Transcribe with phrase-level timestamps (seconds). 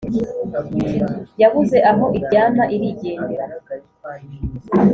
[1.41, 3.45] Yabuze aho iryama irigendera